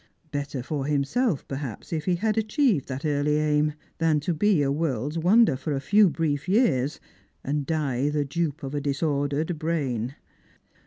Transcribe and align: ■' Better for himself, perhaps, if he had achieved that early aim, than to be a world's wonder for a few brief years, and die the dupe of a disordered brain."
■' 0.27 0.31
Better 0.31 0.63
for 0.63 0.87
himself, 0.87 1.47
perhaps, 1.47 1.93
if 1.93 2.05
he 2.05 2.15
had 2.15 2.35
achieved 2.35 2.87
that 2.87 3.05
early 3.05 3.35
aim, 3.37 3.75
than 3.99 4.19
to 4.21 4.33
be 4.33 4.63
a 4.63 4.71
world's 4.71 5.19
wonder 5.19 5.55
for 5.55 5.73
a 5.75 5.79
few 5.79 6.09
brief 6.09 6.49
years, 6.49 6.99
and 7.43 7.67
die 7.67 8.09
the 8.09 8.25
dupe 8.25 8.63
of 8.63 8.73
a 8.73 8.81
disordered 8.81 9.59
brain." 9.59 10.15